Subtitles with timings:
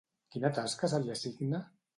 [0.35, 1.61] Quina tasca se li assigna?